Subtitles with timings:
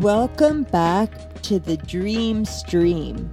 [0.00, 3.30] Welcome back to the Dream Stream.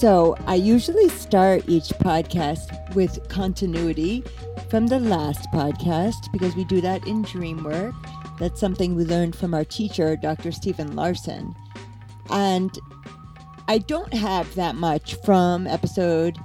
[0.00, 4.24] So, I usually start each podcast with continuity
[4.68, 7.94] from the last podcast because we do that in dream work.
[8.40, 10.50] That's something we learned from our teacher, Dr.
[10.50, 11.54] Stephen Larsen.
[12.28, 12.76] And
[13.68, 16.36] I don't have that much from episode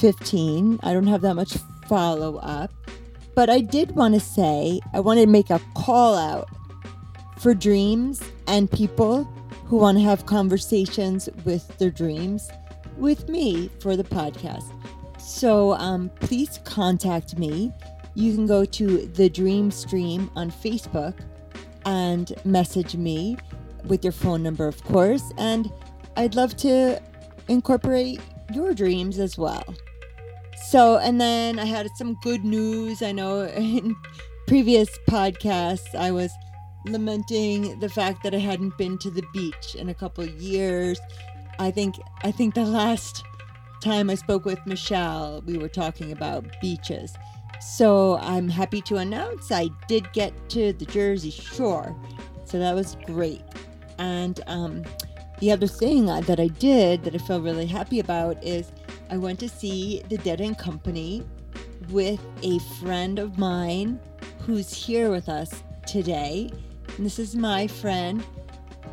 [0.00, 0.80] 15.
[0.82, 2.72] I don't have that much follow up.
[3.36, 6.48] But I did want to say, I wanted to make a call out
[7.42, 9.24] for dreams and people
[9.66, 12.48] who want to have conversations with their dreams
[12.96, 14.70] with me for the podcast.
[15.18, 17.72] So um, please contact me.
[18.14, 21.18] You can go to the Dream Stream on Facebook
[21.84, 23.36] and message me
[23.86, 25.32] with your phone number, of course.
[25.36, 25.72] And
[26.16, 27.02] I'd love to
[27.48, 28.20] incorporate
[28.54, 29.64] your dreams as well.
[30.68, 33.02] So, and then I had some good news.
[33.02, 33.96] I know in
[34.46, 36.30] previous podcasts, I was
[36.86, 41.00] lamenting the fact that I hadn't been to the beach in a couple years.
[41.58, 43.24] I think I think the last
[43.82, 47.14] time I spoke with Michelle, we were talking about beaches.
[47.60, 51.94] So I'm happy to announce I did get to the Jersey Shore.
[52.44, 53.42] So that was great.
[53.98, 54.82] And um,
[55.38, 58.72] the other thing that I did that I feel really happy about is
[59.10, 61.24] I went to see The Dead and Company
[61.90, 64.00] with a friend of mine
[64.46, 66.50] who's here with us today.
[66.96, 68.24] And this is my friend.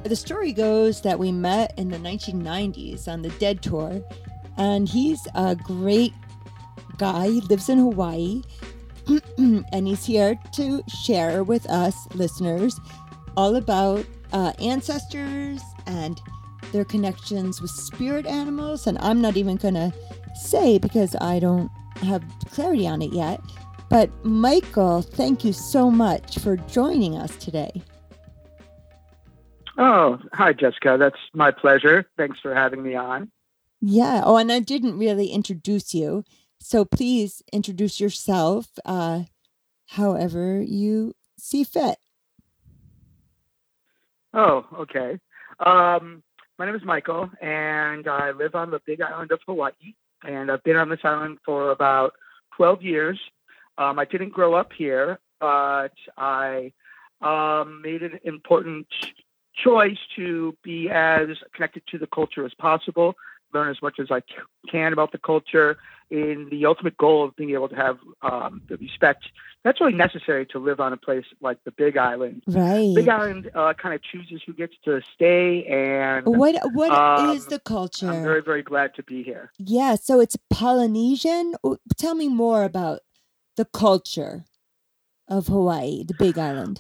[0.04, 4.02] The story goes that we met in the 1990s on the Dead Tour,
[4.58, 6.14] and he's a great
[6.98, 7.28] guy.
[7.28, 8.42] He lives in Hawaii,
[9.38, 12.80] and he's here to share with us listeners
[13.36, 16.22] all about uh, ancestors and
[16.72, 18.88] their connections with spirit animals.
[18.88, 19.94] And I'm not even going to
[20.36, 23.42] say because I don't have clarity on it yet.
[23.90, 27.82] But Michael, thank you so much for joining us today.
[29.78, 31.00] Oh, hi, Yiskah.
[31.00, 32.06] That's my pleasure.
[32.18, 33.32] Thanks for having me on.
[33.82, 34.22] Yeah.
[34.24, 36.24] Oh, and I didn't really introduce you.
[36.60, 39.24] So please introduce yourself uh,
[39.88, 41.98] however you see fit.
[44.34, 45.18] Oh, okay.
[45.66, 46.22] Um,
[46.60, 49.96] my name is Michael, and I live on the big island of Hawaii.
[50.24, 52.14] And I've been on this island for about
[52.58, 53.20] 12 years.
[53.80, 56.74] Um, I didn't grow up here, but I
[57.22, 58.88] um, made an important
[59.56, 63.16] choice to be as connected to the culture as possible,
[63.54, 64.22] learn as much as I
[64.70, 65.78] can about the culture,
[66.12, 69.26] in the ultimate goal of being able to have um, the respect
[69.64, 72.44] that's really necessary to live on a place like the Big Island.
[72.48, 72.94] Right.
[72.96, 77.46] Big Island uh, kind of chooses who gets to stay, and what what um, is
[77.48, 78.10] the culture?
[78.10, 79.52] I'm very very glad to be here.
[79.58, 81.56] Yeah, so it's Polynesian.
[81.98, 83.02] Tell me more about
[83.60, 84.46] the culture
[85.28, 86.80] of Hawaii, the Big Island.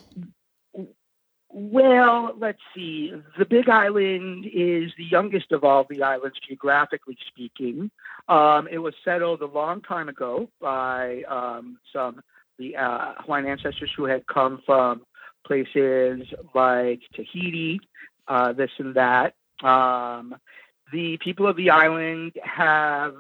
[1.49, 3.11] Well, let's see.
[3.37, 7.91] The Big Island is the youngest of all the islands, geographically speaking.
[8.29, 12.21] Um, it was settled a long time ago by um, some
[12.57, 15.01] the uh, Hawaiian ancestors who had come from
[15.45, 17.81] places like Tahiti,
[18.29, 19.33] uh, this and that.
[19.61, 20.33] Um,
[20.93, 23.15] the people of the island have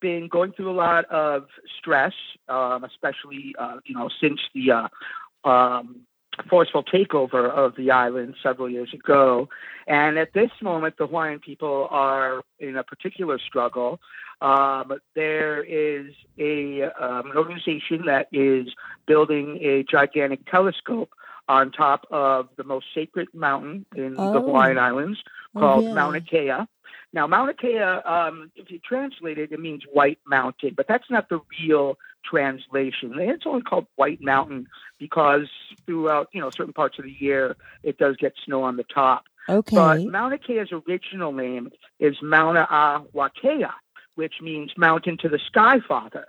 [0.00, 1.46] been going through a lot of
[1.78, 2.12] stress,
[2.48, 6.00] um, especially uh, you know since the uh, um,
[6.48, 9.48] forceful takeover of the island several years ago.
[9.86, 14.00] And at this moment, the Hawaiian people are in a particular struggle.
[14.40, 18.68] Um, there is a um, an organization that is
[19.06, 21.10] building a gigantic telescope
[21.48, 24.32] on top of the most sacred mountain in oh.
[24.32, 25.18] the Hawaiian Islands
[25.54, 25.94] oh, called oh, yeah.
[25.94, 26.66] Mauna Kea.
[27.12, 31.28] Now, Mauna Kea, um, if you translate it, it means White Mountain, but that's not
[31.28, 33.14] the real translation.
[33.18, 34.66] It's only called White Mountain
[34.98, 35.48] because
[35.86, 39.24] throughout, you know, certain parts of the year, it does get snow on the top.
[39.48, 39.76] Okay.
[39.76, 43.72] But Mauna Kea's original name is Mauna a Wakea,
[44.16, 46.26] which means mountain to the sky father.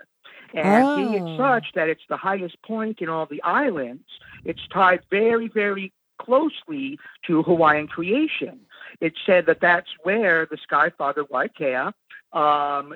[0.54, 0.96] And oh.
[0.96, 4.04] being such that it's the highest point in all the islands,
[4.44, 8.60] it's tied very, very closely to Hawaiian creation.
[9.00, 11.92] It said that that's where the Sky Father Wakea
[12.32, 12.94] um,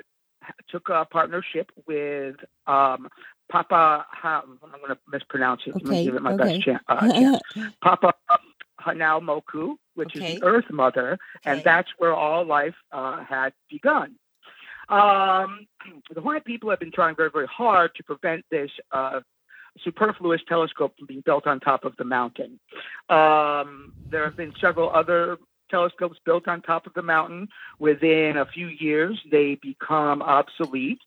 [0.69, 2.35] took a partnership with
[2.67, 3.07] um,
[3.51, 4.05] Papa.
[4.09, 5.75] Ha, I'm going to mispronounce it.
[5.75, 6.05] Okay.
[6.05, 6.55] give it my okay.
[6.55, 6.83] best chance.
[6.87, 7.41] Uh, chance.
[7.81, 8.13] Papa
[8.79, 10.33] Hanau Moku, which okay.
[10.33, 14.15] is the Earth Mother, and that's where all life uh, had begun.
[14.89, 15.65] Um,
[16.13, 19.21] the Hawaiian people have been trying very, very hard to prevent this uh,
[19.83, 22.59] superfluous telescope from being built on top of the mountain.
[23.09, 25.37] Um, there have been several other
[25.69, 27.47] telescopes built on top of the mountain.
[27.79, 30.99] Within a few years, they become obsolete.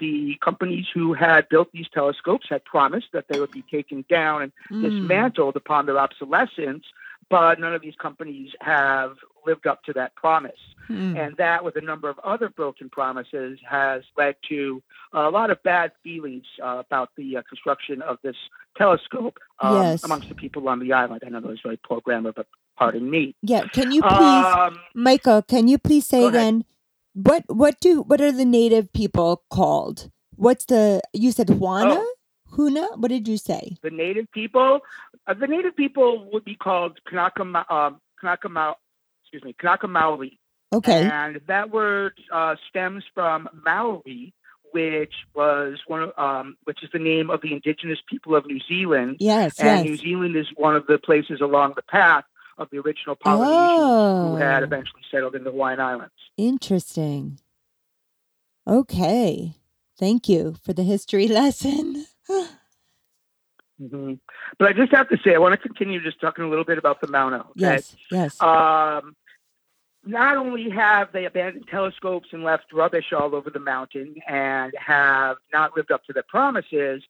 [0.00, 4.42] The companies who had built these telescopes had promised that they would be taken down
[4.42, 4.82] and Mm.
[4.82, 6.84] dismantled upon their obsolescence,
[7.30, 9.16] but none of these companies have
[9.46, 10.52] lived up to that promise.
[10.88, 11.16] Hmm.
[11.16, 14.82] And that, with a number of other broken promises, has led to
[15.14, 18.36] a lot of bad feelings uh, about the uh, construction of this
[18.76, 20.04] telescope um, Yes.
[20.04, 21.22] amongst the people on the island.
[21.24, 22.46] I know that was very poor grammar, but
[22.76, 23.34] pardon me.
[23.42, 23.66] Yeah.
[23.68, 25.42] Can you please, Um, Michael?
[25.42, 26.64] Can you please say again
[27.14, 30.10] what what do what are the native people called?
[30.36, 31.96] What's the you said Juana?
[31.98, 32.14] Oh.
[32.56, 32.98] Huna?
[32.98, 33.76] What did you say?
[33.82, 34.80] the native people,
[35.26, 37.42] uh, the native people would be called Kanaka,
[37.72, 38.76] um, Kanaka,
[39.22, 40.38] excuse me, Kanaka Maoli.
[40.72, 41.08] Okay.
[41.10, 44.32] And that word uh, stems from Maori,
[44.72, 48.60] which was one of, um, which is the name of the indigenous people of New
[48.68, 49.16] Zealand.
[49.18, 49.58] yes.
[49.58, 52.24] And New Zealand is one of the places along the path
[52.58, 54.28] of the original Polynesians Oh.
[54.30, 56.12] who had eventually settled in the Hawaiian Islands.
[56.36, 57.38] Interesting.
[58.66, 59.56] Okay.
[59.98, 62.06] Thank you for the history lesson.
[63.78, 64.14] hmm
[64.58, 66.78] But I just have to say, I want to continue just talking a little bit
[66.78, 67.40] about the Mauna.
[67.40, 67.50] Okay?
[67.56, 67.96] yes.
[68.10, 68.40] Yes.
[68.40, 69.14] Um,
[70.06, 75.36] not only have they abandoned telescopes and left rubbish all over the mountain and have
[75.52, 77.02] not lived up to their promises,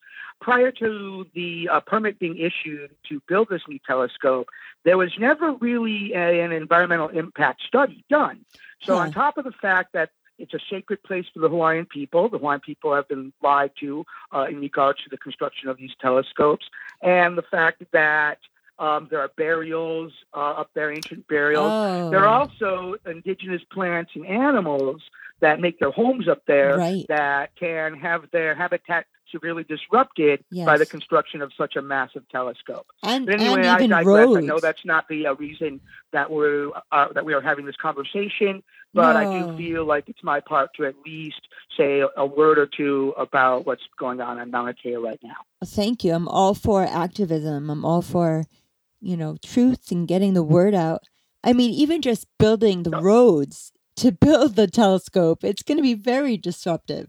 [0.48, 4.46] prior to the uh, permit being issued to build this new telescope,
[4.86, 8.38] there was never really a- an environmental impact study done.
[8.86, 9.02] So, Huh.
[9.04, 10.10] on top of the fact that
[10.42, 12.22] it's a sacred place for the Hawaiian people.
[12.28, 14.04] The Hawaiian people have been lied to
[14.34, 16.66] uh, in regards to the construction of these telescopes,
[17.00, 18.38] and the fact that
[18.86, 21.72] um, there are burials uh, up there, ancient burials.
[21.72, 22.10] oh.
[22.10, 25.00] There are also indigenous plants and animals
[25.44, 27.06] that make their homes up there Right.
[27.08, 32.86] that can have their habitat severely disrupted by the construction of such a massive telescope.
[33.02, 34.26] and, But anyway, and I even digress.
[34.26, 34.38] roads.
[34.38, 35.80] I know that's not the uh, reason
[36.12, 38.62] that we're uh, that we are having this conversation,
[38.94, 41.40] but I do feel like it's my part to at least
[41.76, 45.34] say a, word or two about what's going on on Mauna Kea right now.
[45.64, 46.12] Thank you.
[46.14, 47.70] I'm all for activism.
[47.70, 48.44] I'm all for,
[49.00, 51.04] you know, truth and getting the word out.
[51.42, 55.94] I mean, even just building the roads to build the telescope, it's going to be
[55.94, 57.08] very disruptive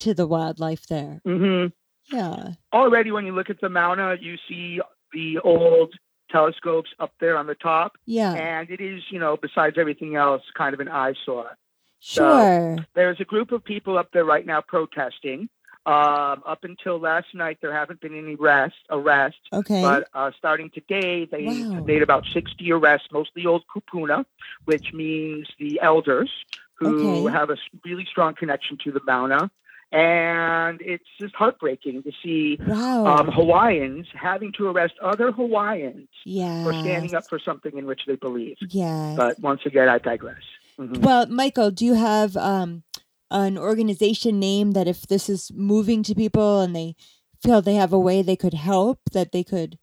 [0.00, 1.20] to the wildlife there.
[1.24, 1.66] hmm
[2.12, 2.52] Yeah.
[2.72, 4.80] Already, when you look at the Mauna, you see
[5.12, 5.94] the old
[6.30, 8.32] telescopes up there on the top, Yeah.
[8.34, 11.56] and it is, you know, besides everything else, kind of an eyesore.
[12.00, 12.76] Sure.
[12.94, 15.48] There's a group of people up there right now protesting.
[15.86, 18.78] Um, up until last night, there haven't been any arrests.
[18.90, 19.82] Arrests, Okay.
[19.82, 21.84] but uh, starting today, they Wow.
[21.84, 24.24] made about 60 arrests, mostly old kupuna,
[24.64, 26.30] which means the elders
[26.74, 27.32] who Okay.
[27.38, 29.50] have a really strong connection to the Mauna.
[29.94, 33.06] And it's just heartbreaking to see wow.
[33.06, 36.64] um, Hawaiians having to arrest other Hawaiians yeah.
[36.64, 38.56] for standing up for something in which they believe.
[38.70, 39.14] Yeah.
[39.16, 40.42] But once again, I digress.
[40.80, 40.98] Mhm.
[40.98, 42.82] Well, Michael, do you have um,
[43.30, 46.96] an organization name that if this is moving to people and they
[47.40, 49.78] feel they have a way they could help, that they could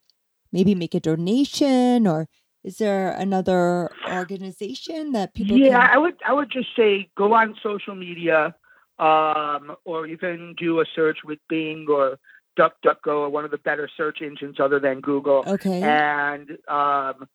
[0.52, 2.28] maybe make a donation, or
[2.64, 5.58] is there another organization that people?
[5.58, 5.96] yeah, can...
[5.96, 8.54] I would I would just say go on social media,
[9.02, 12.18] um, or even do a search with Bing or
[12.58, 15.82] DuckDuckGo or one of the better search engines other than Google, Okay.
[15.82, 17.28] and um,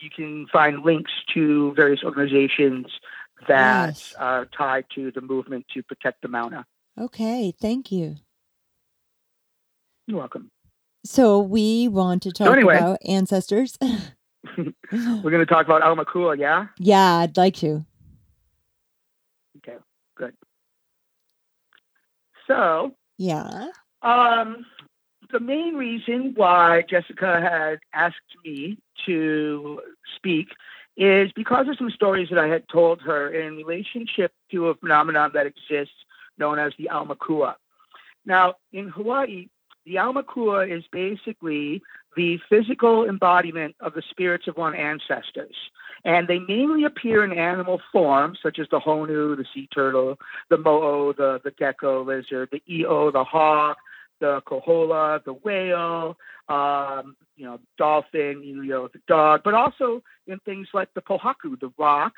[0.00, 2.86] you can find links to various organizations
[3.48, 6.64] that are tied to the movement to protect the Mauna.
[6.98, 7.52] okay.
[7.60, 8.16] Thank you.
[10.06, 10.50] You're welcome.
[11.04, 12.76] So we want to talk anyway.
[12.78, 13.76] about ancestors.
[14.56, 14.72] We're
[15.22, 16.66] going to talk about Aumakua, yeah?
[16.78, 17.84] yeah, I'd like to.
[19.58, 19.76] Okay,
[20.16, 20.34] good.
[22.46, 23.68] So, Yeah.
[24.02, 24.66] Um,
[25.30, 29.80] the main reason why Yiskah had asked me to
[30.16, 30.48] speak
[30.96, 35.30] is because of some stories that I had told her in relationship to a phenomenon
[35.34, 35.94] that exists
[36.36, 37.54] known as the Aumakua.
[38.26, 39.48] Now, in Hawaii,
[39.84, 41.82] the Aumakua is basically
[42.16, 45.56] the physical embodiment of the spirits of one's ancestors.
[46.04, 50.18] And they mainly appear in animal form, such as the honu, the sea turtle,
[50.50, 53.78] the mo'o, the, the gecko lizard, the io, the hawk,
[54.20, 56.16] the kohola, the whale,
[56.48, 61.58] um, you know, dolphin, you know, the dog, but also in things like the pohaku,
[61.60, 62.12] the rock,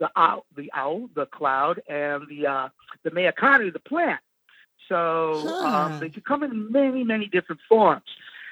[0.00, 2.68] the owl, the owl, the cloud, and the uh,
[3.04, 4.20] the meakanu, the plant.
[4.90, 5.66] So Huh.
[5.66, 8.04] um, they can come in many, many different forms.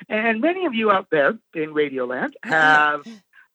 [0.08, 3.00] And many of you out there in Radioland have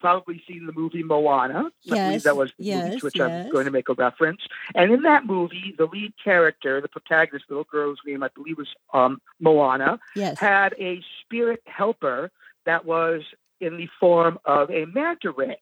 [0.01, 1.59] probably seen the movie Moana.
[1.59, 3.45] I believe Yes, that was the movie to which yes.
[3.47, 4.41] I'm going to make a reference.
[4.75, 8.57] And in that movie, the lead character, the protagonist, the little girl's name, I believe
[8.57, 10.37] was um, Moana, Yes.
[10.37, 12.29] had a spirit helper
[12.65, 13.21] that was
[13.61, 15.57] in the form of a manta ray.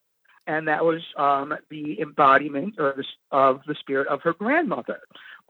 [0.47, 4.99] and that was um, the embodiment or the, of the spirit of her grandmother,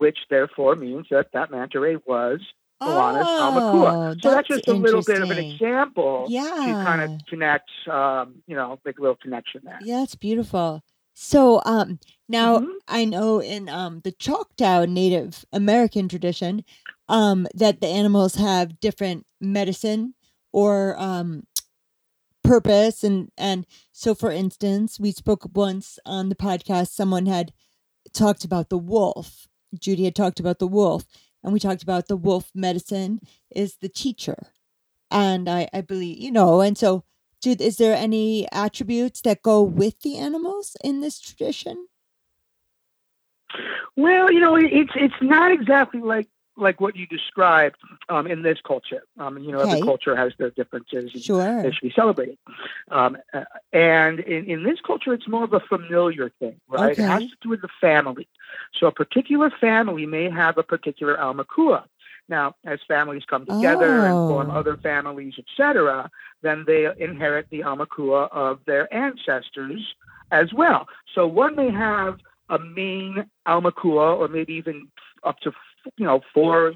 [0.02, 2.40] which therefore means that that manta ray was
[2.80, 4.14] Moana's Oh.
[4.20, 6.26] So that's, that's just a little bit of an example
[6.66, 9.78] to kind of connect, um, you know, make a little connection there.
[9.80, 10.82] Yeah, it's beautiful.
[11.14, 12.72] So, um, now Mhm.
[12.88, 16.64] I know in um the Choctaw Native American tradition,
[17.08, 20.14] um, that the animals have different medicine
[20.52, 21.44] or um
[22.42, 26.88] purpose and and so for instance, we spoke once on the podcast.
[26.88, 27.52] Someone had
[28.12, 29.46] talked about the wolf.
[29.78, 31.04] Judy had talked about the wolf,
[31.42, 34.48] and we talked about the wolf medicine is the teacher,
[35.10, 37.04] and I I believe you know, and so
[37.42, 41.88] do, is there any attributes that go with the animals in this tradition?
[43.96, 47.76] Well, you know, it's it's not exactly like like what you described
[48.08, 49.02] um, in this culture.
[49.18, 49.72] Um, you know, Okay.
[49.72, 51.10] every culture has their differences.
[51.14, 51.62] and Sure.
[51.62, 52.38] They should be celebrated.
[52.90, 56.98] Um, uh, and in, in this culture, it's more of a familiar thing, right?
[56.98, 58.28] It has to do with the family.
[58.78, 61.84] So a particular family may have a particular aumakua.
[62.28, 64.54] Now, as families come together and form Oh.
[64.54, 66.10] other families, etc.,
[66.42, 69.94] then they inherit the aumakua of their ancestors
[70.30, 70.86] as well.
[71.14, 72.18] So one may have
[72.48, 74.88] a main aumakua, or maybe even
[75.24, 75.52] up to
[75.96, 76.74] you know four.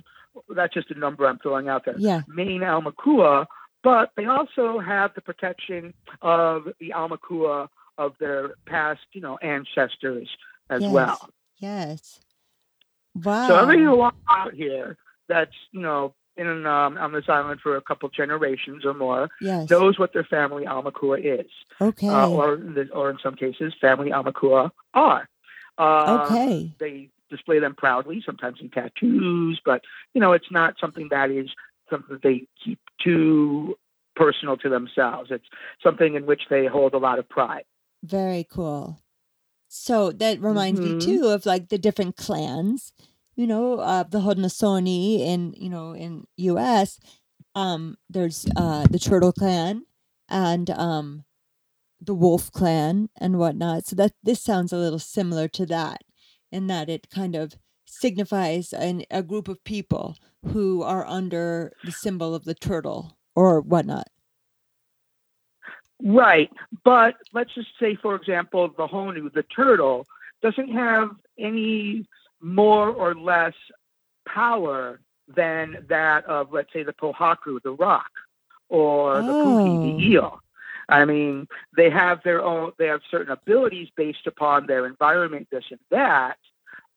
[0.54, 2.22] That's just a number I'm throwing out there Yeah.
[2.28, 3.46] main Aumakua,
[3.82, 10.28] but they also have the protection of the Aumakua of their past, you know, ancestors
[10.68, 10.92] as Yes.
[10.92, 11.30] well.
[11.58, 12.20] Yes.
[13.14, 13.48] Wow.
[13.48, 14.98] So everybody along out here
[15.28, 19.70] that's, you know, in um, on this island for a couple generations or more yes.
[19.70, 22.08] knows what their family Aumakua is, okay.
[22.08, 25.28] uh, or in or in some cases, family Aumakua are.
[25.78, 26.72] Um, okay.
[26.78, 29.83] they display them proudly, sometimes in tattoos, but
[30.14, 31.49] you know, it's not something that is
[31.90, 33.76] something that they keep too
[34.14, 35.30] personal to themselves.
[35.30, 35.47] It's
[35.83, 37.64] something in which they hold a lot of pride.
[38.02, 39.00] Very cool.
[39.68, 41.00] So that reminds me Mhm.
[41.00, 42.92] too of like the different clans,
[43.35, 46.99] you know, uh, the Haudenosaunee in you know in U.S.
[47.54, 49.85] Um, there's uh the Turtle Clan
[50.28, 51.25] and um
[52.00, 53.87] the Wolf Clan and whatnot.
[53.87, 56.02] So that this sounds a little similar to that,
[56.50, 60.16] in that it kind of signifies an, a group of people
[60.52, 64.08] who are under the symbol of the turtle or whatnot.
[66.02, 66.50] Right.
[66.84, 70.06] But let's just say, for example, the Honu, the turtle,
[70.42, 72.06] doesn't have any
[72.40, 73.54] more or less
[74.28, 78.10] power than that of, let's say, the Pohaku, the rock,
[78.68, 79.96] or the Puhi, Oh.
[79.98, 80.40] the eel.
[80.88, 85.64] I mean, they have their own, they have certain abilities based upon their environment, this
[85.71, 86.37] and that,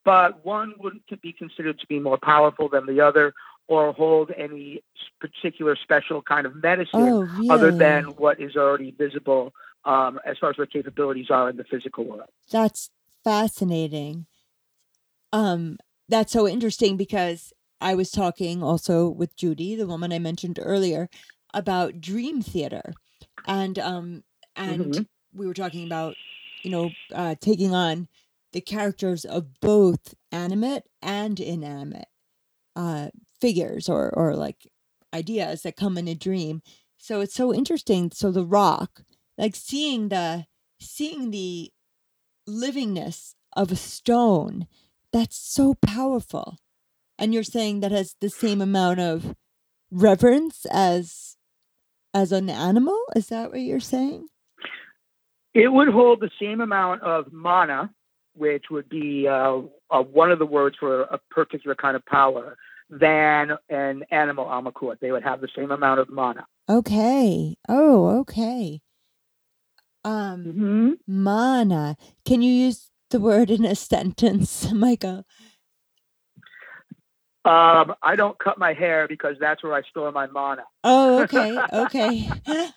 [0.06, 3.34] but one wouldn't be considered to be more powerful than the other
[3.68, 4.84] or hold any
[5.20, 7.50] particular special kind of medicine Oh, really?
[7.50, 9.54] other than what is already visible
[9.86, 12.30] um, as far as their capabilities are in the physical world.
[12.52, 12.90] That's
[13.24, 14.26] fascinating.
[15.32, 15.78] Um,
[16.08, 21.10] that's so interesting because I was talking also with Judy, the woman I mentioned earlier,
[21.54, 22.94] about dream theater,
[23.46, 24.24] and um,
[24.56, 25.08] and Mhm.
[25.34, 26.18] we were talking about,
[26.64, 28.08] you know, uh, taking on
[28.54, 32.08] the characters of both animate and inanimate
[32.76, 34.68] uh, figures or or like
[35.14, 36.62] ideas that come in a dream.
[36.98, 38.12] So it's so interesting.
[38.12, 39.04] So the rock,
[39.38, 40.46] like seeing the
[40.80, 41.72] seeing the
[42.48, 44.68] livingness of a stone,
[45.12, 46.58] that's so powerful.
[47.18, 49.36] And you're saying that has the same amount of
[49.92, 51.38] reverence as
[52.14, 53.00] as an animal?
[53.16, 54.28] Is that what you're saying?
[55.54, 57.92] It would hold the same amount of mana,
[58.36, 62.56] which would be uh, uh, one of the words for a particular kind of power,
[62.90, 65.00] than an animal Aumakua.
[65.00, 66.46] They would have the same amount of mana.
[66.70, 67.56] Okay.
[67.68, 68.82] Oh, okay.
[70.04, 70.90] Um Mm-hmm.
[71.08, 71.98] mana.
[72.26, 75.26] Can you use the word in a sentence, Michael?
[77.46, 80.64] Um, I don't cut my hair because that's where I store my mana.
[80.84, 81.58] Oh, okay.
[81.74, 82.30] Okay.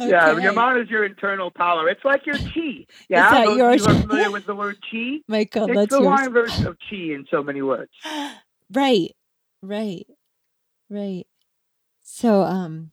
[0.00, 0.42] Yeah, Okay.
[0.42, 1.88] your mana is your internal power.
[1.88, 2.86] It's like your chi.
[3.08, 3.80] Yeah, that those yours?
[3.80, 5.18] you are familiar with the word chi.
[5.26, 6.28] Michael, it's that's the yours.
[6.28, 7.90] Version of chi in so many words.
[8.74, 9.12] right
[9.62, 10.06] right
[10.90, 11.26] right
[12.02, 12.90] so um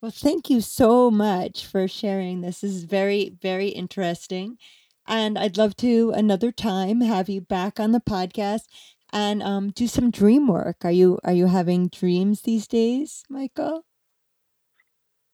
[0.00, 4.58] well thank you so much for sharing this this is very very interesting
[5.06, 8.62] and i'd love to another time have you back on the podcast
[9.12, 13.84] and um do some dream work are you are you having dreams these days michael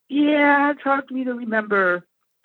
[0.08, 2.04] Yeah, it's hard for me to remember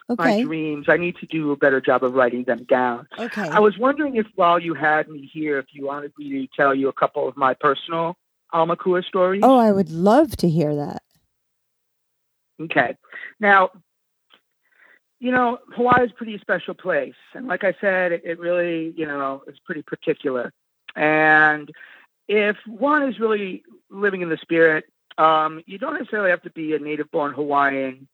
[0.10, 0.86] my dreams.
[0.90, 3.08] I need to do a better job of writing them down.
[3.18, 6.48] okay I was wondering if while you had me here, if you wanted me to
[6.56, 8.16] tell you a couple of my personal
[8.54, 9.42] Aumakua stories.
[9.44, 11.02] oh i would love to hear that
[12.62, 12.96] Okay.
[13.40, 13.72] Now,
[15.20, 17.16] you know, Hawaii is a pretty special place.
[17.34, 20.52] And like I said, it, it really, you know, is pretty particular.
[20.96, 21.72] And
[22.28, 24.86] if one is really living in the spirit,
[25.18, 28.08] um, you don't necessarily have to be a native born Hawaiian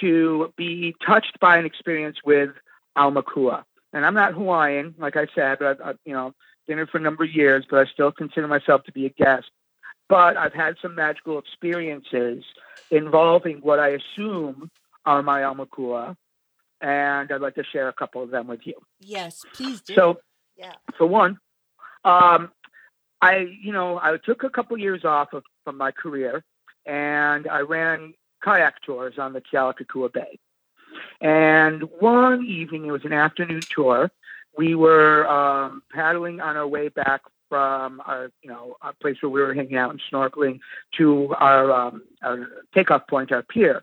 [0.00, 2.50] to be touched by an experience with
[2.96, 3.64] Aumakua.
[3.92, 6.34] And I'm not Hawaiian, like I said, but I've, I've you know,
[6.66, 9.10] been here for a number of years, but I still consider myself to be a
[9.10, 9.50] guest.
[10.08, 12.44] But I've had some magical experiences
[12.90, 14.70] involving what I assume
[15.04, 16.16] are my Aumakua,
[16.80, 18.74] and I'd like to share a couple of them with you.
[19.00, 19.94] Yes, please do.
[19.94, 20.20] So,
[20.56, 20.72] yeah.
[20.96, 21.38] for one,
[22.04, 22.50] um,
[23.20, 26.44] I, you know, I took a couple years off of, from my career,
[26.84, 30.38] and I ran kayak tours on the Kealakekua Bay.
[31.20, 34.10] And one evening, it was an afternoon tour.
[34.56, 39.30] We were um, paddling on our way back from our, you know, a place where
[39.30, 40.60] we were hanging out and snorkeling
[40.98, 43.82] to our, um, our takeoff point, our pier.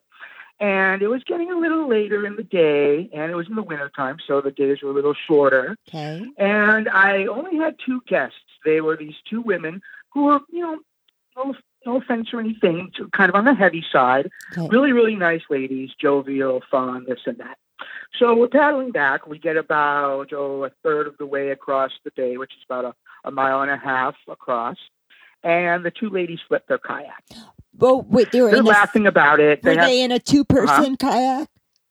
[0.60, 3.64] And it was getting a little later in the day, and it was in the
[3.64, 5.76] wintertime, so the days were a little shorter.
[5.90, 6.24] Okay.
[6.38, 8.38] And I only had two guests.
[8.64, 9.82] They were these two women
[10.14, 10.80] who were, you know,
[11.36, 11.56] no,
[11.86, 14.30] no offense or anything, kind of on the heavy side.
[14.58, 14.68] Okay.
[14.70, 17.58] Really, really nice ladies, jovial, fun, this and that.
[18.20, 19.28] So we're paddling back.
[19.28, 22.86] We get about, oh, a third of the way across the bay, which is about
[22.86, 22.94] a,
[23.28, 24.78] a mile and a half across.
[25.44, 27.24] And the two ladies flip their kayak.
[27.82, 29.64] Oh, wait, they were They're in a, laughing about it.
[29.64, 31.48] were They have, they in a two-person kayak?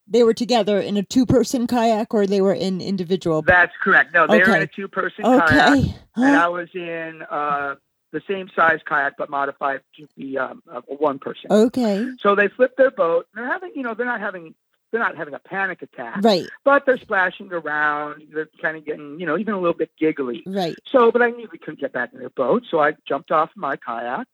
[0.08, 3.42] They were together in a two-person kayak, or they were in individual.
[3.42, 4.12] that's correct.
[4.14, 5.50] No, they were in a two person kayak.
[5.78, 5.94] Okay.
[6.16, 7.76] And I was in uh,
[8.12, 11.50] the same size kayak, but modified to be um, one person.
[11.50, 12.06] okay.
[12.20, 13.26] So they flip their boat.
[13.34, 14.54] They're having, you know, they're not having,
[14.90, 16.46] they're not having a panic attack, Right.
[16.64, 18.24] but they're splashing around.
[18.34, 20.42] They're kind of getting, you know, even a little bit giggly.
[20.46, 20.76] Right.
[20.86, 23.50] So, but I knew we couldn't get back in their boat, so I jumped off
[23.56, 24.26] my kayak.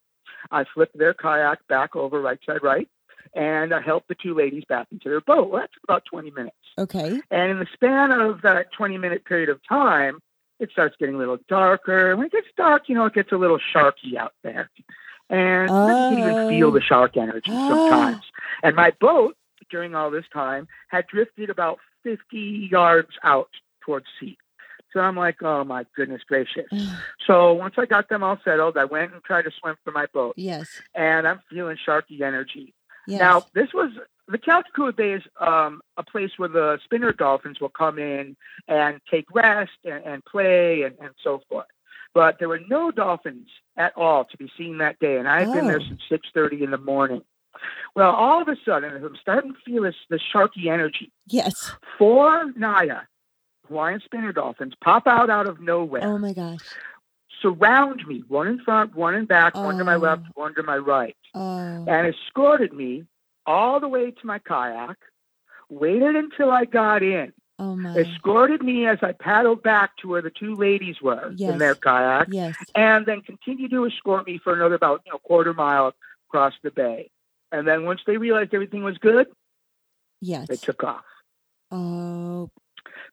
[0.51, 2.89] I flipped their kayak back over right side right,
[3.35, 5.51] and I helped the two ladies back into their boat.
[5.51, 6.57] Well, that took about 20 minutes.
[6.79, 7.21] Okay.
[7.31, 10.21] And in the span of that 20 minute period of time,
[10.61, 12.17] it starts getting a little darker.
[12.17, 14.71] When it gets dark, you know, it gets a little sharky out there.
[15.31, 15.77] And you
[16.17, 16.71] can even feel Oh.
[16.71, 17.69] the shark energy Ah.
[17.69, 18.25] sometimes.
[18.63, 19.37] And my boat,
[19.71, 23.51] during all this time, had drifted about 50 yards out
[23.83, 24.39] towards sea.
[24.93, 26.67] So I'm like, oh my goodness gracious.
[27.27, 30.07] So once I got them all settled, I went and tried to swim for my
[30.15, 30.35] boat.
[30.37, 30.69] yes.
[30.95, 32.75] And I'm feeling sharky energy.
[33.07, 33.21] Yes.
[33.21, 33.91] Now, this was
[34.29, 39.01] the Kealakekua Bay is um, a place where the spinner dolphins will come in and
[39.11, 41.67] take rest and, and play and, and so forth.
[42.15, 45.53] But there were no dolphins at all to be seen that day, and I had
[45.53, 45.87] been there Oh.
[45.89, 47.23] since six thirty in the morning.
[47.95, 51.11] Well, all of a sudden, I'm starting to feel this this sharky energy.
[51.27, 51.73] yes.
[51.99, 53.03] Four nai'a
[53.69, 56.61] Hawaiian spinner dolphins pop out out of nowhere, Oh my gosh.
[57.43, 59.99] surround me, one in front, one in back, one to my Oh.
[60.01, 61.85] left, one to my right Oh.
[61.87, 63.05] and escorted me
[63.47, 64.97] all the way to my kayak,
[65.71, 67.97] waited until I got in, Oh my.
[67.99, 71.53] escorted me as I paddled back to where the two ladies were Yes.
[71.53, 72.55] in their kayak, Yes.
[72.75, 75.95] and then continued to escort me for another about you know quarter mile
[76.29, 77.11] across the bay.
[77.53, 79.29] And then once they realized everything was good,
[80.21, 80.47] Yes.
[80.49, 81.05] they took off.
[81.71, 82.51] Oh.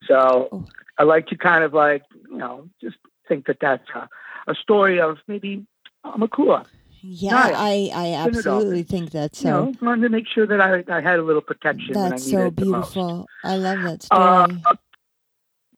[0.07, 0.65] So Oh.
[0.97, 4.07] I like to kind of like you know just think that that's a,
[4.47, 5.65] a story of maybe
[6.05, 6.65] Aumakua.
[7.07, 7.53] Yeah, Nice.
[7.55, 8.27] I, I Spin it off.
[8.37, 9.65] absolutely think that's You so.
[9.65, 11.93] know, wanted to make sure that I, I had a little protection.
[11.93, 13.27] when I That's needed so beautiful.
[13.43, 14.61] I love that Uh, story.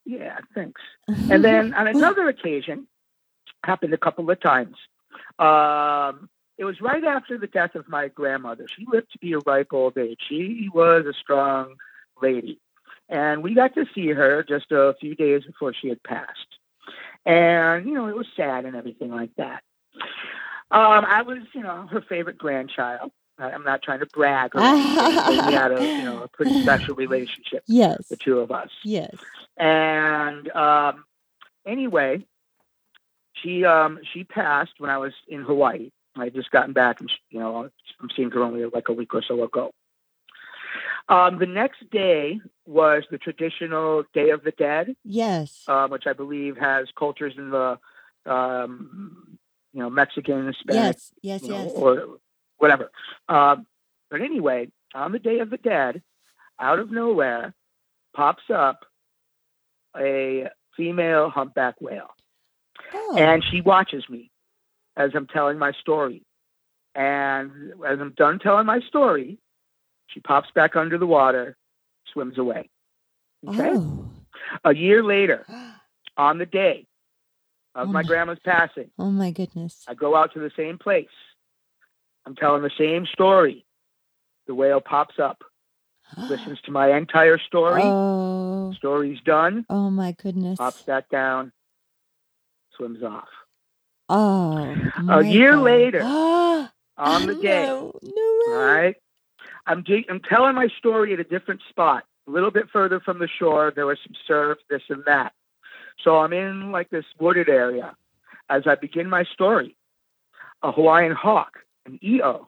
[0.06, 0.80] Yeah, thanks.
[1.30, 2.88] And then on another occasion,
[3.66, 4.78] happened a couple of times.
[5.38, 8.66] Um, it was right after the death of my grandmother.
[8.74, 10.20] She lived to be a ripe old age.
[10.30, 11.76] She was a strong
[12.22, 12.60] lady.
[13.10, 16.58] And we got to see her just a few days before she had passed.
[17.26, 19.64] And, you know, it was sad and everything like that.
[20.70, 23.12] Um, I was, you know, her favorite grandchild.
[23.40, 26.96] I'm not trying to brag or anything, we had a, you know, a pretty special
[26.96, 28.08] relationship, yes.
[28.08, 28.70] the two of us.
[28.84, 29.16] Yes.
[29.58, 31.06] And um,
[31.66, 32.26] anyway,
[33.34, 35.92] she um, she passed when I was in Hawaii.
[36.16, 37.70] I had just gotten back, and she, you know,
[38.02, 39.72] I'm seeing her only like a week or so ago.
[41.10, 45.64] Um, the next day was the traditional Day of the Dead, Yes.
[45.68, 47.80] um, which I believe has cultures in the,
[48.26, 49.38] um,
[49.74, 51.14] you know, Mexican, Hispanic, yes.
[51.22, 51.42] Yes.
[51.44, 51.72] you know, Yes.
[51.76, 52.18] or
[52.58, 52.92] whatever.
[53.30, 53.66] Um,
[54.12, 56.02] but anyway, on the Day of the Dead,
[56.60, 57.54] out of nowhere,
[58.16, 58.86] pops up
[59.96, 62.14] a female humpback whale,
[62.94, 63.16] Oh.
[63.18, 64.32] and she watches me
[64.96, 66.24] as I'm telling my story.
[66.96, 69.40] And as I'm done telling my story,
[70.08, 71.57] she pops back under the water,
[72.18, 72.70] swims away.
[73.48, 73.70] Okay.
[73.74, 74.10] Oh.
[74.64, 75.46] A year later,
[76.18, 76.86] on the day
[77.76, 79.84] of Oh my my- grandma's passing, Oh my goodness.
[79.88, 81.06] I go out to the same place.
[82.26, 83.66] I'm telling the same story.
[84.48, 85.44] The whale pops up
[86.30, 87.82] listens to my entire story.
[87.86, 89.66] Oh, Story's done.
[89.70, 90.58] oh my goodness.
[90.58, 91.52] Pops that down.
[92.76, 93.28] Swims off.
[94.10, 94.58] Oh,
[95.10, 95.64] A year Michael.
[95.64, 96.02] later,
[97.00, 97.66] On the day.
[97.68, 98.56] No, no way.
[98.56, 98.96] right.
[99.68, 103.28] I'm I'm telling my story at a different spot, a little bit further from the
[103.28, 103.72] shore.
[103.76, 105.34] There was some surf, this and that.
[106.04, 107.96] So I'm in like this wooded area.
[108.50, 109.76] As I begin my story,
[110.64, 112.48] a Hawaiian hawk, an io,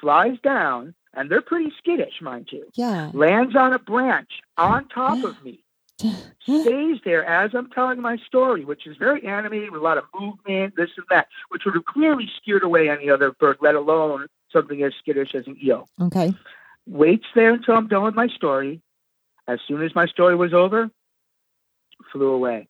[0.00, 2.66] flies down, and they're pretty skittish, mind you.
[2.74, 3.10] Yeah.
[3.14, 5.64] Lands on a branch on top of me,
[5.98, 10.04] stays there as I'm telling my story, which is very animated with a lot of
[10.18, 14.26] movement, this and that, which would have clearly scared away any other bird, let alone
[14.52, 16.32] something as skittish as an io okay.
[16.86, 18.80] waits there until I'm done with my story.
[19.46, 20.90] As soon as my story was over,
[22.12, 22.68] flew away.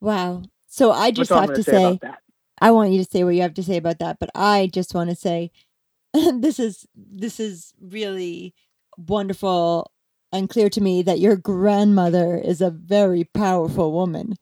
[0.00, 0.42] Wow.
[0.66, 2.10] So I just That's all I'm have gonna say say.
[2.60, 4.94] I want you to say what you have to say about that, but I just
[4.94, 5.50] want to say
[6.12, 8.54] this is this is really
[8.96, 9.90] wonderful
[10.32, 14.34] and clear to me that your grandmother is a very powerful woman.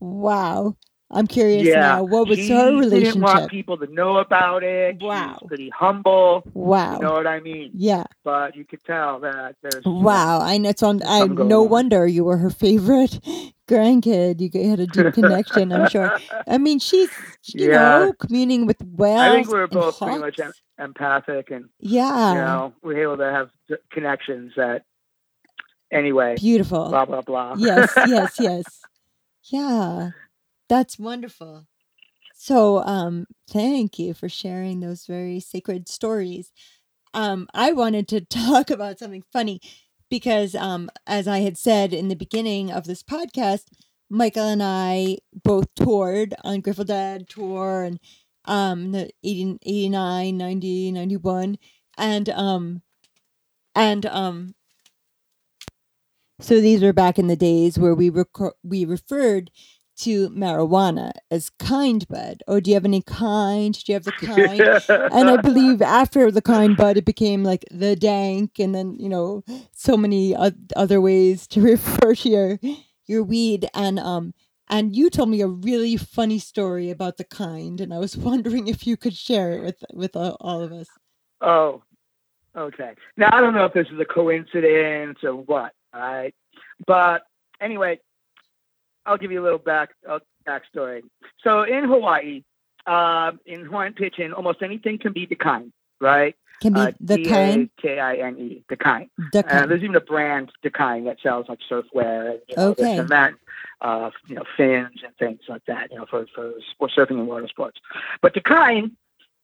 [0.00, 0.76] Wow.
[1.14, 2.02] I'm curious Yeah, now.
[2.04, 3.14] What was she her relationship?
[3.14, 4.96] didn't want people to know about it.
[5.00, 5.38] She Wow.
[5.40, 6.42] was pretty humble.
[6.54, 6.96] Wow.
[6.96, 7.70] You know what I mean?
[7.74, 8.04] Yeah.
[8.24, 10.40] But you could tell that there's Wow.
[10.40, 10.72] I know.
[10.76, 11.70] So I'm, I no on.
[11.70, 13.20] wonder you were her favorite
[13.68, 14.40] grandkid.
[14.40, 16.10] You had a deep connection, I'm sure.
[16.48, 17.10] I mean, she's
[17.54, 17.78] you Yeah.
[17.78, 19.20] know communing with whales.
[19.20, 22.32] I think we were both pretty much em- empathic, and Yeah.
[22.32, 24.52] you know, we are able to have d- connections.
[24.56, 24.82] That
[25.92, 26.88] anyway, Beautiful.
[26.90, 27.54] blah blah blah.
[27.56, 28.64] yes, yes, yes.
[29.44, 30.10] Yeah.
[30.74, 31.66] That's wonderful.
[32.34, 36.52] So, um, thank you for sharing those very sacred stories.
[37.14, 39.60] Um, I wanted to talk about something funny
[40.10, 43.64] because, um, as I had said in the beginning of this podcast,
[44.10, 48.00] Michael and I both toured on Grateful Dead tour and
[48.46, 51.58] um the 80, 89, 90, 91
[51.98, 52.82] and um
[53.74, 54.54] and um
[56.40, 59.50] so these were back in the days where we reco- we referred
[59.96, 62.42] to marijuana as kind bud.
[62.48, 63.74] Oh, do you have any kind?
[63.74, 64.60] Do you have the kind?
[65.12, 69.08] and I believe after the kind bud, it became like the dank, and then you
[69.08, 70.34] know so many
[70.76, 72.58] other ways to refer to your
[73.06, 73.68] your weed.
[73.74, 74.34] And um,
[74.68, 78.68] and you told me a really funny story about the kind, and I was wondering
[78.68, 80.88] if you could share it with with all, all of us.
[81.40, 81.82] Oh,
[82.56, 82.94] okay.
[83.16, 86.34] Now I don't know if this is a coincidence or what, all right?
[86.86, 87.22] But
[87.60, 88.00] anyway,
[89.06, 91.02] I'll give you a little back uh, backstory.
[91.42, 92.42] So in Hawaii,
[92.86, 96.34] um, in Hawaiian Pidgin, almost anything can be the kind, right?
[96.60, 99.08] Can be Uh, the kind, D-A-K-I-N-E, the kind.
[99.32, 99.70] the And kind.
[99.70, 102.98] there's even a brand, the kind, that sells like surfwear and you know, Okay.
[102.98, 103.34] and that,
[103.80, 107.26] uh, you know, fins and things like that, you know, for, for sport, surfing and
[107.26, 107.80] water sports.
[108.22, 108.92] But the kind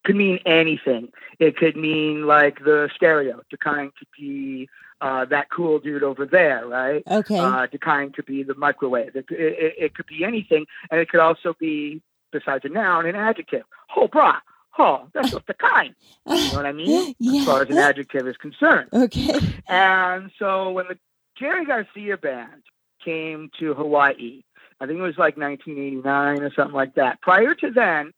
[0.04, 1.08] could mean anything.
[1.38, 3.42] It could mean like the stereo.
[3.50, 4.68] The kind could be
[5.00, 7.02] uh, that cool dude over there, right?
[7.10, 7.38] Okay.
[7.38, 9.16] Uh, the kind could be the microwave.
[9.16, 13.16] It, it, it could be anything, and it could also be, besides a noun, an
[13.16, 13.64] adjective.
[13.96, 14.38] Oh, brah.
[14.78, 15.94] Oh, that's just the kind.
[16.26, 17.14] You know what I mean?
[17.18, 17.40] yeah.
[17.40, 18.88] As far as an adjective is concerned.
[18.92, 19.38] Okay.
[19.68, 20.98] And so when the
[21.38, 22.62] Jerry Garcia band
[23.04, 24.42] came to Hawaii,
[24.80, 27.20] I think it was like 1989 or something like that.
[27.20, 28.12] Prior to then,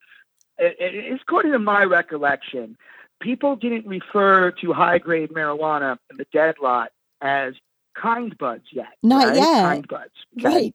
[0.59, 2.77] it, it, it's according to my recollection,
[3.23, 7.55] people didn't refer to high grade marijuana in the dead lot as
[7.95, 8.99] kind buds yet.
[9.03, 9.37] Not right?
[9.37, 9.63] yet.
[9.63, 10.13] Kind buds.
[10.39, 10.49] okay?
[10.49, 10.75] Right.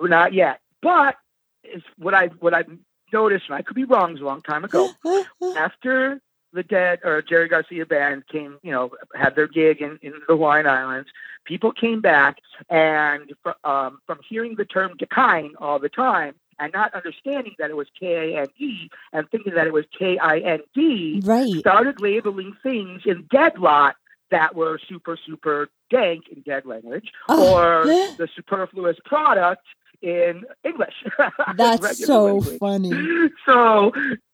[0.00, 0.60] Not yet.
[0.82, 1.16] But
[1.62, 2.64] it's what I what I
[3.12, 4.88] noticed, and I could be wrong, it was a long time ago
[5.56, 6.20] after
[6.52, 10.20] the dead or Jerry Garcia band came, you know, had their gig in, in the
[10.28, 11.08] Hawaiian Islands,
[11.44, 12.38] people came back
[12.70, 13.32] and
[13.64, 17.76] um, from hearing the term da kine all the time and not understanding that it
[17.76, 21.52] was K A N E and thinking that it was K I N D, right.
[21.58, 23.96] started labeling things in dead lot
[24.30, 27.84] that were super, super dank in dead language Oh, or
[28.18, 29.62] the superfluous product
[30.02, 31.04] in English.
[31.56, 32.90] That's so language funny.
[33.46, 33.92] so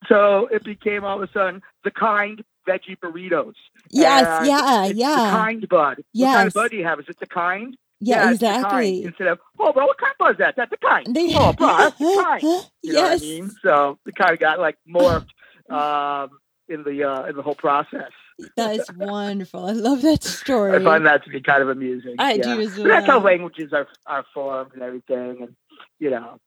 [0.09, 3.55] so it became all of a sudden the kind veggie burritos.
[3.91, 5.15] Yes, yeah, yeah.
[5.17, 5.79] The kind bud.
[5.81, 6.47] What kind Yes.
[6.47, 7.01] of bud do you have?
[7.01, 7.77] Is it the kind?
[8.01, 8.57] Yeah, it's the kind.
[8.57, 9.05] exactly.
[9.05, 10.55] Instead of, oh, bro, what kind was that?
[10.57, 11.15] That's the kind.
[11.15, 12.43] They- oh, bro, that's the kind.
[12.43, 13.21] You know yes.
[13.21, 13.51] what I mean?
[13.63, 15.29] So the kind of got like morphed
[15.71, 16.31] um,
[16.69, 18.11] in the uh, in the whole process.
[18.57, 19.67] That is wonderful.
[19.67, 20.75] I love that story.
[20.75, 22.17] I find that to be kind of amusing.
[22.19, 22.43] I yeah.
[22.43, 25.57] do as But that's how languages are are formed and everything, and
[25.99, 26.41] you know.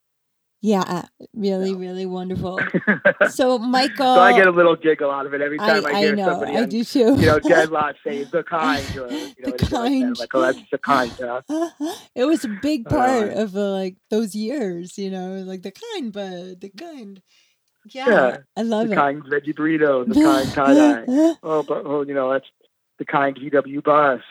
[0.64, 2.58] Yeah, really, really wonderful.
[3.30, 6.00] So, Michael, so I get a little giggle out of it every time I, I
[6.00, 7.16] hear know, somebody I on do too.
[7.20, 9.70] you know, dead lot say the kind or you know, The anything like that.
[9.70, 10.18] kind.
[10.20, 11.42] Like, oh, that's the kind, huh?
[12.16, 15.72] it was a big Uh, part of uh, like those years, you know, like the
[15.72, 17.22] kind, but the kind.
[17.92, 18.96] Yeah, Yeah, I love the it.
[18.96, 21.36] kind veggie burrito, the kind tie dye.
[21.44, 22.48] Oh, but oh, you know, that's
[23.00, 24.22] the kind GW bus.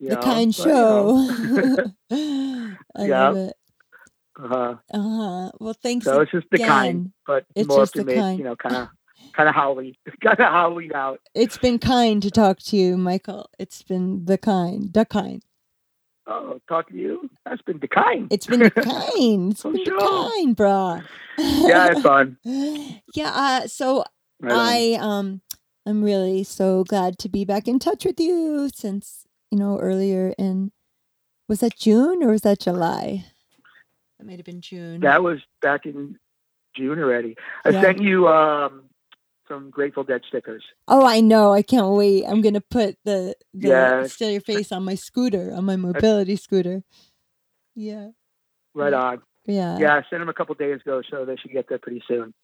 [0.00, 0.22] the know?
[0.22, 1.28] kind but, show.
[1.30, 1.76] You
[2.10, 2.76] know.
[2.96, 3.28] I yeah.
[3.28, 3.54] love it.
[4.38, 4.76] Uh-huh.
[4.92, 5.50] Uh-huh.
[5.60, 6.04] Well, thanks.
[6.04, 6.68] So it's just the again.
[6.68, 8.38] kind, but it's more just to the make, kind.
[8.38, 8.88] you know, kind of
[9.32, 11.20] kind of Halloween, kind of Halloween out.
[11.34, 13.50] It's been kind to talk to you, Michael.
[13.58, 15.42] It's been the kind, the kind.
[16.26, 17.30] Oh, talk to you.
[17.44, 18.26] That's been the kind.
[18.30, 19.52] It's been the kind.
[19.52, 19.98] It's been sure.
[19.98, 21.04] the kind, brah.
[21.38, 22.36] yeah, it's fun.
[23.14, 23.30] yeah.
[23.32, 24.04] Uh, so
[24.40, 25.40] right I um,
[25.86, 30.34] I'm really so glad to be back in touch with you since you know earlier
[30.36, 30.72] in
[31.48, 33.24] was that June or was that July?
[34.18, 35.00] That might have been June.
[35.00, 36.18] That was back in
[36.74, 37.36] June already.
[37.64, 37.80] I yeah.
[37.82, 38.84] sent you um,
[39.48, 40.64] some Grateful Dead stickers.
[40.88, 41.52] Oh, I know.
[41.52, 42.24] I can't wait.
[42.26, 44.02] I'm gonna put the, the yeah.
[44.04, 46.82] still your face on my scooter, on my mobility scooter.
[47.74, 48.08] Yeah.
[48.74, 49.22] Right on.
[49.46, 49.78] Yeah.
[49.78, 52.34] Yeah, I sent them a couple days ago, so they should get there pretty soon.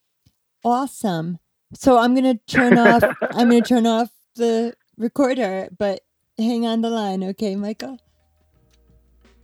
[0.65, 1.39] Awesome.
[1.75, 3.03] So I'm gonna turn off.
[3.33, 6.01] I'm gonna turn off the recorder, but
[6.39, 7.99] hang on the line, okay, Michael?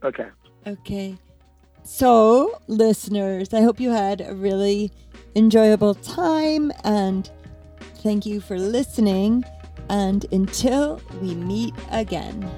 [0.02, 0.28] Okay.
[0.66, 1.18] Okay.
[1.90, 4.92] So, listeners, I hope you had a really
[5.34, 7.28] enjoyable time and
[8.02, 9.42] thank you for listening.
[9.88, 12.48] And until we meet again.